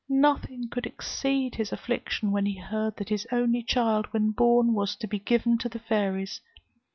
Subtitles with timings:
[0.09, 4.95] Nothing could exceed his affliction, when he heard that his only child, when born, was
[4.95, 6.41] to be given to the fairies.